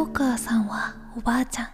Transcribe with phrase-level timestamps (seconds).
[0.00, 1.68] トーカーさんはおばあちゃん。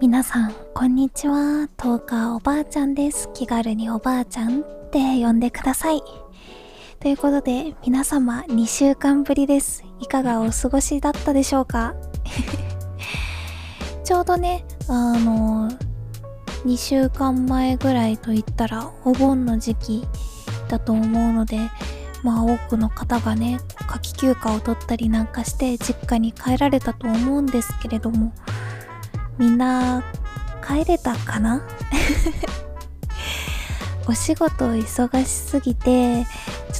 [0.00, 1.68] 皆さんこんにちは。
[1.76, 3.28] トーカーおばあちゃんです。
[3.34, 6.00] 気軽におばあちゃんって呼んでください。
[6.98, 9.84] ということで皆様2週間ぶりです。
[10.00, 11.94] いかがお過ごしだったでしょうか？
[14.02, 15.68] ちょうどねあの
[16.64, 20.08] 2週間前ぐらいといったらお盆の時期
[20.70, 21.58] だと思うので
[22.22, 23.60] まあ多くの方がね
[23.94, 28.32] 夏季休暇を取ったりなんかして実家に帰られたと思うんですけれども
[29.38, 30.02] みんな
[30.66, 31.62] 帰れたかな？
[34.06, 36.26] お仕事忙しすぎてち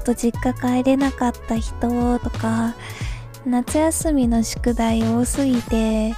[0.00, 2.74] ょっと実家帰れなかった人とか
[3.46, 6.16] 夏休みの宿題多すぎてち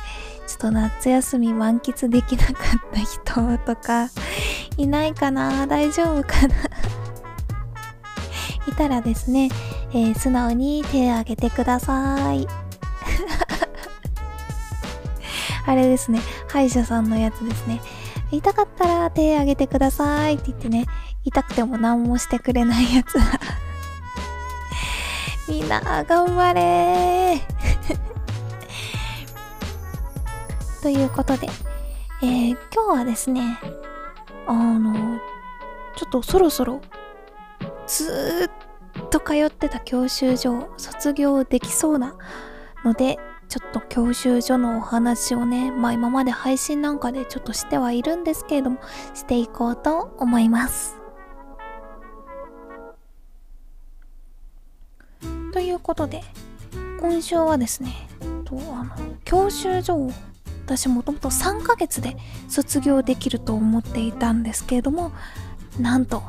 [0.54, 2.54] ょっと夏休み満喫できなかっ
[2.92, 4.08] た人とか
[4.76, 5.66] いないかな？
[5.66, 6.54] 大丈夫かな？
[8.66, 9.48] いたらですね、
[9.96, 12.44] えー、素直に手を挙げてください。
[15.64, 17.80] あれですね、歯医者さんのやつですね。
[18.30, 20.84] 痛かったら手挙げてくださいって言ってね、
[21.24, 23.16] 痛くても何もしてくれないやつ。
[25.48, 27.40] みんな、頑張れ
[30.82, 31.48] ということで、
[32.20, 33.58] えー、今日はですね、
[34.46, 35.18] あの、
[35.96, 36.82] ちょっとそろそろ
[37.86, 38.65] ずーっ
[39.10, 42.16] と通ってた教習所卒業できそうな
[42.84, 48.78] のでちょっと教習所のお話をねまあ今まで配信なんかでちょっとしてはいるんですけれども
[49.14, 50.96] していこうと思います。
[55.52, 56.22] ということで
[57.00, 58.08] 今週はですね
[58.44, 60.10] とあの教習所を
[60.66, 62.16] 私もともと3ヶ月で
[62.48, 65.12] 卒業できると思っていたんですけれども
[65.78, 66.22] なんと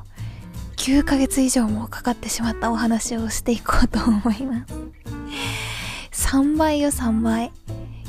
[0.77, 4.65] 9ヶ月以上もかかってしまったお話をしていこうと思いま
[6.11, 6.31] す。
[6.31, 7.51] 3倍よ3倍。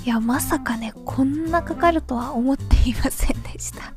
[0.05, 3.93] いやまさかねこんなかかるとは思っていませんでした。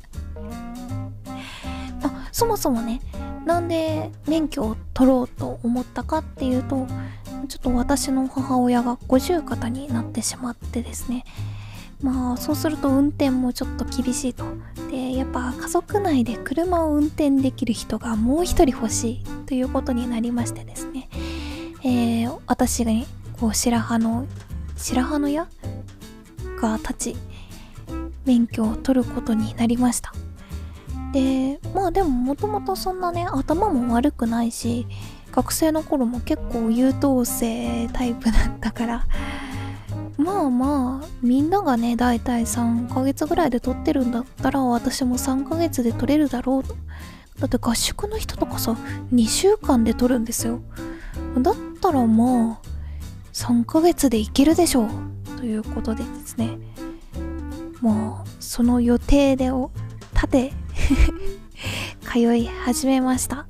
[2.02, 3.00] あそもそもね
[3.44, 6.86] なんで免許を取ろうと思ったかっていうと
[7.48, 11.24] ちょっと私の母親が五十肩になってしまってですね。
[12.02, 14.44] まあそうすると運転もちょっと厳しいと。
[14.90, 21.08] でやっぱ家族内で車を運転できる人がもう一人欲しいということになりましてですね、
[21.84, 23.06] えー、私がね
[23.38, 24.26] こう白羽の
[24.76, 25.46] 白羽の矢
[26.60, 27.16] が立ち
[28.24, 30.12] 免許を取ることになりました。
[31.12, 34.88] でまあでももともとそんなね頭も悪くないし
[35.30, 39.06] 学生の頃も結構優等生タイプだったから
[40.16, 46.64] まあまあみんながねだいたい3ヶ月ぐらいで撮ってるんだったら私も3ヶ月で撮れるだろう。
[46.64, 46.76] と
[47.38, 48.76] だって合宿の人とかさ
[49.12, 50.60] 2週間で撮るんですよ。
[51.38, 52.60] だったらまあ
[53.32, 54.88] 3ヶ月でいけるでしょう。
[55.38, 56.58] ということでですね。
[57.80, 59.72] もうその予定でを
[60.14, 60.52] 立て
[62.08, 63.46] 通い始めました。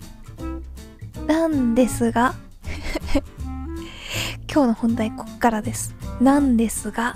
[1.27, 2.35] なんですが
[4.51, 6.02] 今日の本題こっからです。
[6.21, 7.15] なんですが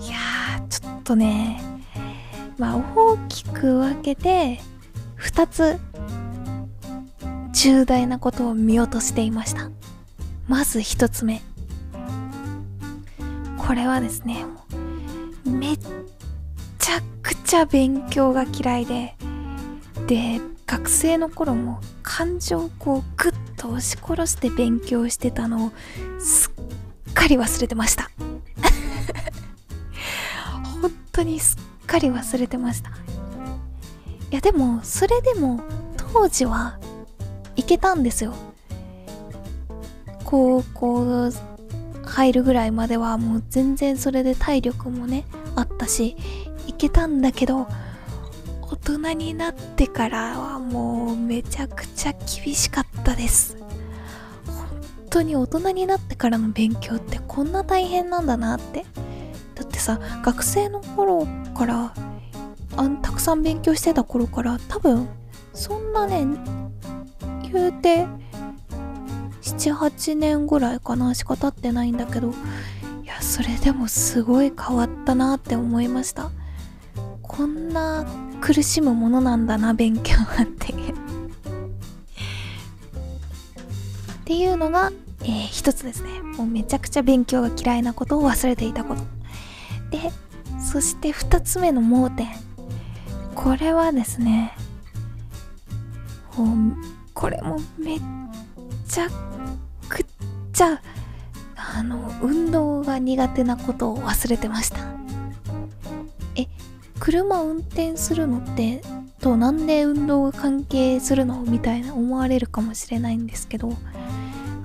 [0.00, 0.16] いや
[0.68, 1.60] ちょっとね
[2.58, 4.60] まあ大きく分けて
[5.18, 5.78] 2つ
[7.52, 9.70] 重大なことを見落としていました。
[10.46, 11.42] まず1つ目。
[13.58, 14.46] これはですね
[15.44, 15.78] めっ
[16.78, 19.14] ちゃくちゃ勉強が嫌いで
[20.06, 25.72] で学生の頃も感情をこうグッと押し殺して勉強してたのを
[26.18, 26.57] すっ
[27.18, 28.10] かり忘れてました。
[30.80, 32.90] 本当にすっかり忘れてました。
[32.90, 32.92] い
[34.30, 35.60] やでもそれでも
[36.12, 36.78] 当時は
[37.56, 38.34] いけたんですよ。
[40.24, 41.32] 高校
[42.04, 45.24] 入るぐらいまではもう全然それで体力もね
[45.56, 46.16] あったし
[46.66, 47.66] いけたんだけど
[48.62, 53.56] 大人になってからはもうめちゃくちゃ厳しかったです。
[55.08, 58.84] 当に大人になってからの勉強ってこんな大変なんだなって。
[59.54, 61.26] だってさ学生の頃
[61.56, 61.92] から
[62.76, 65.08] あたくさん勉強してた頃から多分
[65.52, 66.24] そんなね
[67.52, 68.06] 言うて
[69.42, 72.28] 78年ぐらいかなしか経ってないんだけど
[73.02, 76.30] いやそれでもすごい変わったなって思いました。
[77.22, 78.06] こんな
[78.40, 80.72] 苦しむものなんだな勉強はって。
[84.28, 84.92] っていうのが、
[85.22, 86.20] えー、一つですね。
[86.20, 89.00] もうめちゃくちゃ勉強が嫌いなことを忘れていたこと。
[89.90, 90.12] で
[90.60, 92.26] そして二つ目の盲点。
[93.34, 94.54] これはですね
[97.14, 98.00] これもめっ
[98.86, 99.08] ちゃ
[99.88, 100.06] くっ
[100.52, 100.82] ちゃ
[101.56, 104.80] あの運動が苦手なことを忘れてました。
[106.36, 106.48] え
[107.00, 108.82] 車運転するのって
[109.20, 111.44] となんで運動が関係するの？
[111.44, 113.72] みたいな思われるかもしれないんですけど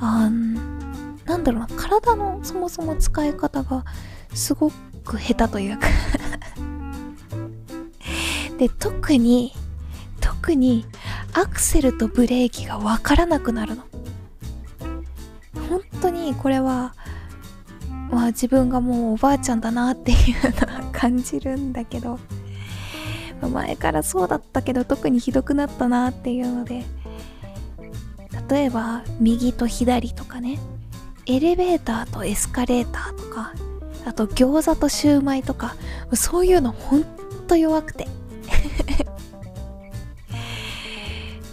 [0.03, 0.29] あ
[1.25, 3.85] なんだろうな体のそもそも使い方が
[4.33, 4.69] すご
[5.05, 5.87] く下手というか。
[8.59, 9.53] で特に
[10.19, 10.85] 特に
[11.33, 13.83] アクセルとブレーキがわからなくなるの。
[15.69, 16.93] 本当にこれは
[18.11, 20.17] まあ自分がもうおばあちゃんだなっていう
[20.67, 22.19] のは感じるんだけど。
[23.49, 26.83] 前からそうだったけど特にひどくなったなっていうので。
[28.53, 30.59] 例えば右と左とかね
[31.25, 33.53] エレベーターとエスカレーターとか
[34.05, 35.75] あと餃子とシューマイとか
[36.13, 37.03] そういうのほん
[37.47, 38.07] と弱くて。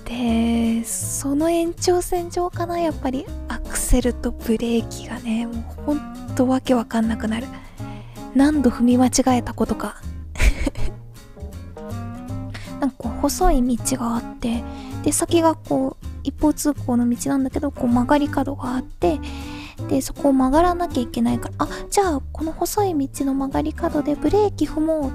[0.05, 6.00] でその延長線上かなやっぱりアクセルとブレーキがねもうほん
[6.35, 7.47] とわけわかんなくなる。
[8.35, 10.02] 何度踏み間違えたことか。
[12.79, 14.62] なんか細い道があって
[15.02, 19.20] で先がこう一方通行の道なんだけどこう曲がり角があって
[19.88, 25.12] でそこを曲がらなきゃいけないからあじゃあこの細い道の曲がり角でブレーキ踏もう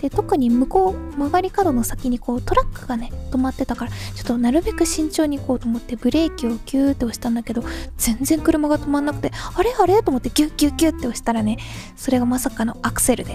[0.00, 7.64] で特に向こう曲がり角の先にこうトラックがね止まってたからちょっとなるべく慎重に行こうと思ってブレーキをギューって押したんだけど
[7.96, 11.58] 全然車が止まんなくてあれあれと思ってギュッギュッギュッって押したらね
[11.96, 13.34] それがまさかのアクセルで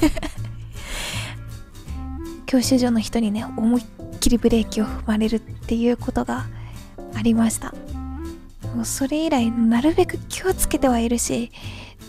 [2.46, 3.84] 教習所の人にね思いっ
[4.20, 6.46] きりブレーキを踏まれるっていうことが
[7.14, 7.74] ありました。
[8.74, 11.50] もうそれ以来なるべく気をつけてはいるし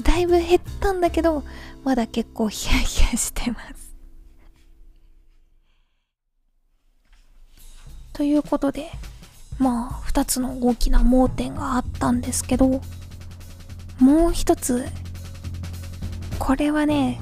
[0.04, 1.44] だいぶ減ったんだけど
[1.84, 3.96] まだ結構ヒヤヒヤしてます。
[8.14, 8.92] ということで
[9.58, 12.82] まあ2つの大きな盲点があったんですけど
[14.00, 14.86] もう一つ
[16.38, 17.20] これはね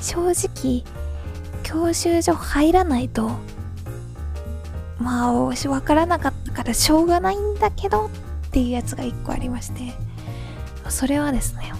[0.00, 0.84] 正直
[1.62, 3.30] 教習所入らないと
[5.02, 9.92] まあわからなかったからしょうがないんだけどっていうやつが1個ありまして。
[10.88, 11.72] それはですね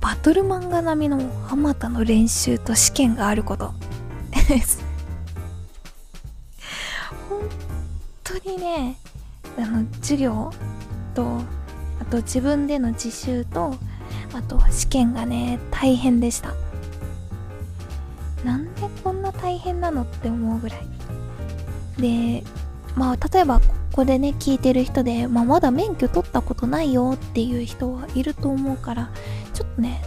[0.00, 3.72] バトル漫画並みのあまたの練習と試験があること
[4.48, 4.84] です。
[7.30, 7.40] 本
[8.22, 8.98] 当にね
[9.56, 10.52] あの授業
[11.14, 11.40] と
[12.00, 13.76] あと自分での自習と
[14.34, 16.52] あと試験がね大変でした。
[18.44, 20.93] なんでこんな大変なのって思うぐらい。
[21.98, 22.44] で
[22.96, 29.10] まあ例えばここでね聞いてる人で、まあ、まだ免許取ったことないよっていう人はいると思うから
[29.52, 30.02] ちょっとね、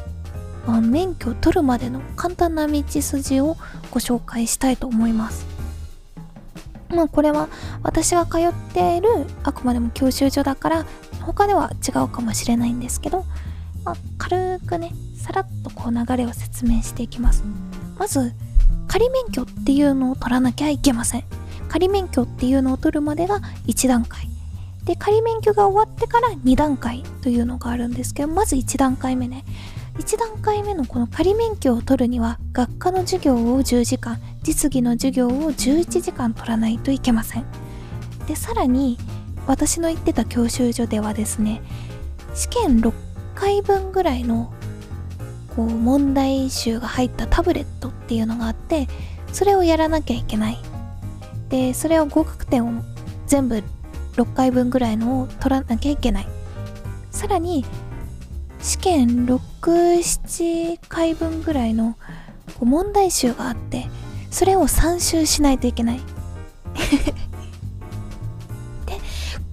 [0.66, 3.56] まあ、免許取るまでの簡単な道筋を
[3.92, 5.46] ご紹介したいと思います。
[6.90, 7.50] まあこれは
[7.84, 9.10] 私が通っている
[9.44, 10.86] あくまでも教習所だから
[11.22, 13.26] 他では違うかもしれないんですけど、
[13.84, 17.44] まあ、軽くねさらっとこう流れを説明していきます。
[17.98, 18.34] まず
[18.88, 21.24] 仮免許っていうのを取らなきゃいけません。
[21.68, 24.30] 仮免許っていうのを取るまでが1段階。
[24.86, 29.44] で仮免許が終わってから2段階というのがあるんですけどまず1段階目ね。
[30.00, 37.46] 1段階目のこの仮免許を取るには学科の授業を10時間実技の授業を11時間取らないといけません。
[38.28, 38.98] でさらに
[39.46, 41.62] 私の行ってた教習所ではですね
[42.34, 42.94] 試験6
[43.36, 44.54] 回分ぐらいの
[45.56, 48.88] こう問題集が入ったタブレットっていうのがあって
[49.34, 50.60] それをやらなきゃいけない。
[51.50, 52.84] でそれを合格点を
[53.26, 53.64] 全部
[54.14, 56.28] 6回分ぐらいのを取らなきゃいけない。
[57.12, 57.66] さらに
[58.60, 61.98] 試験67回分ぐらいの
[62.60, 63.88] 問題集があって
[64.32, 66.00] それを3周しないといけない。
[68.86, 69.00] で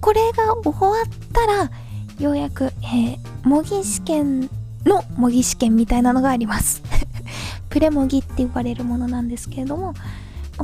[0.01, 1.71] これが終わったら
[2.19, 4.49] ようやく、えー、模擬試験
[4.85, 6.81] の模擬試験みたいなのがあります。
[7.69, 9.93] プレ模擬って呼ばれるものなんですけれども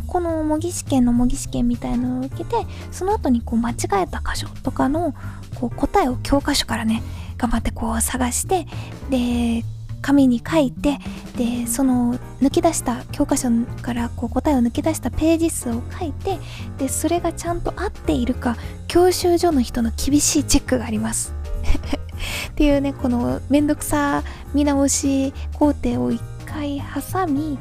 [0.07, 2.55] この模擬試験の模擬試験みたいなのを受けて
[2.91, 5.13] その後にこう間違えた箇所とかの
[5.55, 7.03] こう答えを教科書からね
[7.37, 8.67] 頑張ってこう探して
[9.09, 9.63] で
[10.01, 10.97] 紙に書いて
[11.37, 13.49] でその抜き出した教科書
[13.81, 16.39] からこう答えを抜き出したページ数を書いて
[16.77, 18.57] でそれがちゃんと合っているか
[18.87, 21.33] 教習所の人の厳しいチェックがあります。
[22.51, 27.57] っていうねこのめんどくさ見直し工程を一回挟み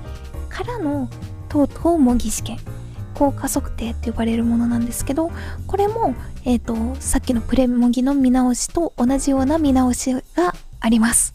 [0.48, 1.08] からの
[1.50, 2.58] とうとう模擬試験
[3.14, 5.30] 効果測定って呼ばれるものなんですけど
[5.66, 6.14] これも、
[6.46, 11.34] えーと、さっきのプレ模擬の見直しと同じような見直しがあります。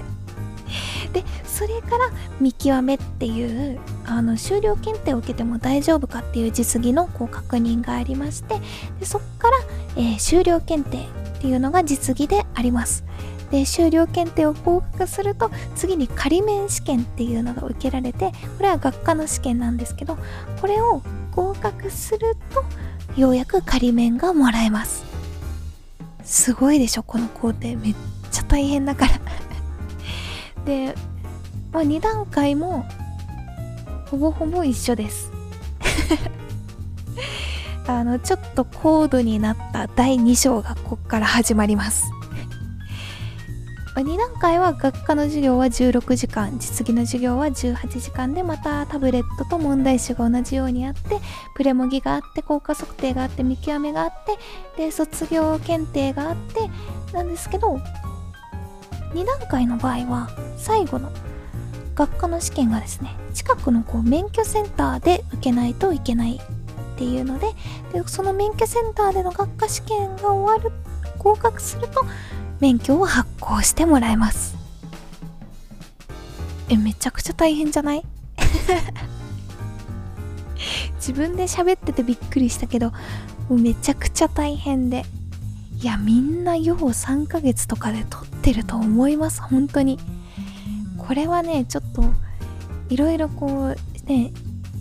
[1.14, 8.60] でそれから見極めっていうあの終了検定を受けても大丈夫かっていう実技のこう確認がありまして
[9.00, 9.56] でそこから、
[9.96, 13.04] えー、終了検定っていうのが実技であります。
[13.50, 20.18] で修了検定を合格すると次に仮免試験っていうのが受けられてこれは学科の試験なんですけど
[20.60, 21.02] これを
[21.32, 22.64] 合格すると
[23.20, 25.04] ようやく仮免がもらえます。
[26.24, 27.76] すごいでしょこの工程。
[27.76, 27.94] めっ
[28.30, 29.12] ちゃ大変だから。
[30.64, 30.94] で、
[31.72, 32.86] まあ、2段階も
[34.06, 35.32] ほぼほぼ一緒です。
[37.86, 42.12] あのちょっと高度になった第2章がこっから始まります。
[44.02, 51.18] 2段階は学科の授業は16時間実技の授業は18時間でまたタブレットと問題集が同じようにあって
[51.54, 54.12] プレモギがあって効果測定があって見極めがあっ
[54.76, 56.70] てで卒業検定があって
[57.12, 57.80] なんですけど
[59.14, 61.10] 2段階の場合は最後の
[61.94, 67.48] 学科の試験がですね近くのこう免許センターで受けないといけないっていうので
[67.92, 70.72] でその免許センターでの学科試験が終わる
[71.18, 72.04] 合格すると
[72.60, 74.56] 免許を発行してもらえます。
[76.68, 78.04] えめちゃくちゃ大変じゃない？
[80.96, 82.92] 自分で喋っててびっくりしたけど
[83.48, 85.04] めちゃくちゃ大変で。
[85.80, 89.98] いやみんなよう3ヶ月とかで撮ってると思います本当に。
[90.98, 92.04] これはねちょっと
[92.90, 94.30] いろいろこうね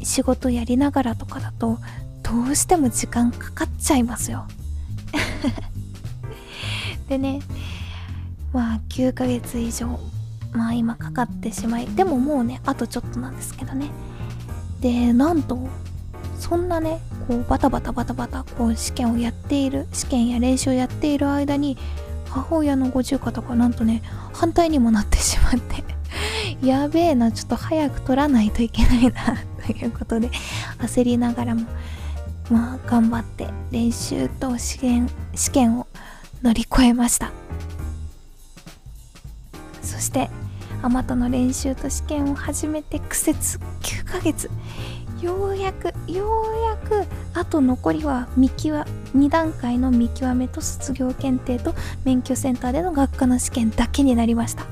[0.03, 1.79] 仕事やりながらとかだと
[2.21, 4.45] どうしても時間かかっちゃいますよ。
[7.07, 7.39] でね
[8.53, 10.00] まあ9ヶ月以上。
[10.51, 11.88] まあ今かかってしまい。
[11.88, 13.89] でももうねあとちょっとなんですけどね。
[14.82, 15.68] でなんと
[16.39, 21.77] そんなねこうバタバタバタバタこう試験をやっている試験や練習をやっている間に
[22.29, 24.01] 母親の五十肩がなんとね
[24.34, 25.84] 反対にもなってしまって。
[26.65, 30.29] やべえなちょっと早く取らないといけないなということで
[30.79, 31.65] 焦りながらも
[32.50, 35.88] まあ頑張って練習と試験試験を
[36.41, 37.38] 乗り越えました。
[40.00, 40.29] そして
[40.82, 44.50] あまたの練習と試験を始めて苦節9ヶ月。
[45.22, 51.75] ようやくようやくあと残りは見極2段階の見極めと卒業検定と
[52.06, 54.65] 免許センターでの学科の試験だけになりました。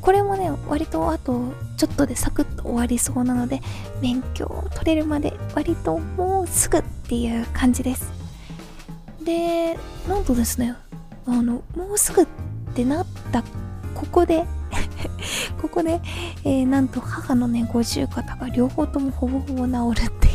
[0.00, 3.62] これもね割とあとちょっとでサクッと終わりそうなので
[4.02, 8.10] 免許を取れるまで割ともうすぐっていう感じです。
[9.22, 10.74] でなんとですね
[11.26, 12.26] あのもうすぐっ
[12.74, 13.44] てなった
[13.98, 14.44] ここで
[15.60, 16.00] ここで、
[16.44, 20.30] えー、なんと母のね五十肩が両方ともほぼほぼ治るってい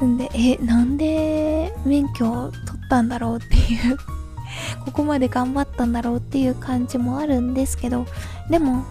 [0.00, 0.06] う。
[0.06, 3.96] んでえなんで免許を取ったんだろうっていう。
[4.84, 8.06] ここまで頑張ったんだろうっていう感じもあるんですけど
[8.50, 8.84] でも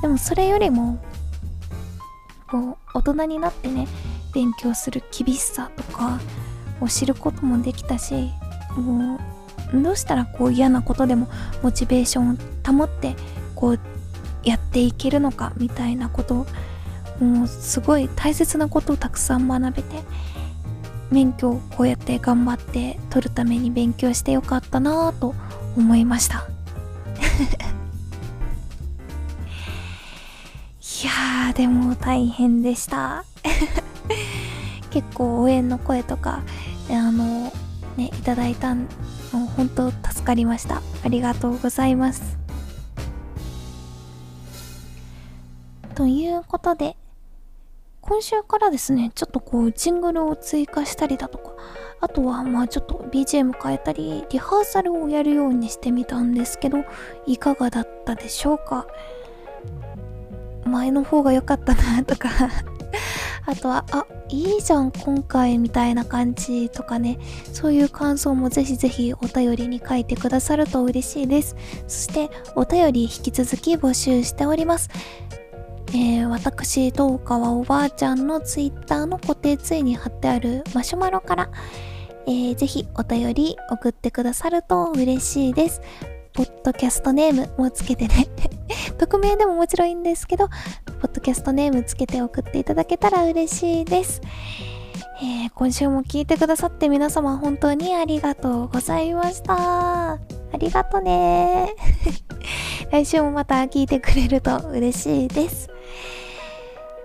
[0.00, 0.98] でもそれよりも
[2.50, 3.86] こう大人になってね
[4.34, 6.18] 勉強する厳しさとか
[6.80, 8.30] を知ることもできたし
[8.76, 9.18] もう
[9.74, 11.28] どうしたらこう嫌なことでも
[11.62, 13.14] モチベーションを保って
[13.54, 13.80] こう
[14.44, 16.46] やっていけるのかみたいなこと
[17.20, 20.00] もうすごい大切なことをたくさん学べて
[21.10, 25.34] 免許をこうやって頑張って取るために勉強してよかったなぁと
[25.76, 26.46] 思いました。
[31.02, 33.24] いやでも大変でした。
[34.90, 36.42] 結構応援の声とか
[36.90, 37.52] あの
[37.96, 38.74] ねいただいた
[39.38, 40.82] 本当助かりました。
[41.04, 42.38] ありがとうございます。
[45.94, 46.96] ということで
[48.00, 51.52] 今週からですね、ちょっとこう、ジングルを追加したりだとか、
[52.00, 56.78] あとはまあちょっと BGM 変えたり、リハーサルをやるようにしてみたんですけど、
[57.26, 58.88] いかがだったでしょうか？
[60.64, 62.28] 前の方が良かったなとか
[63.44, 67.18] あとは、あ、いいじゃん、今回みたいな感じとかね、
[67.52, 71.56] そういう感想もぜひぜひお便りに書いてくださると嬉しいです。
[71.88, 74.90] そして、お便り引き続き募集しております。
[75.94, 81.50] えー、私、東川おばあちゃんのツイッターの固定ツイに貼ってあるマシュマロから、
[82.26, 85.82] えー、ぜひお便り送ってくださると嬉しいです。
[86.32, 88.26] ポッドキャストネームもつけてね
[89.02, 90.48] 匿名でももちろんいいんですけど、
[91.00, 94.20] ポッドキャストネームつけて送っていただけたら嬉しいです。
[95.20, 100.12] えー、今週も聞いてくださって皆様本当にありがとうございました。
[100.12, 100.18] あ
[100.58, 101.74] りがとね
[102.90, 105.68] 来週もまた聞いてくれると嬉しいです。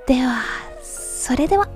[0.05, 0.43] では、
[0.83, 1.67] それでは、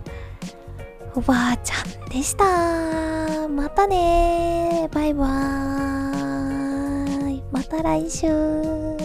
[1.15, 3.47] おばあちゃんでした。
[3.47, 7.43] またねバイバーイ。
[7.51, 9.00] また来週。